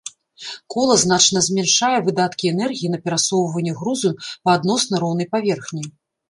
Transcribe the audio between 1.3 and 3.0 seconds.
змяншае выдаткі энергіі на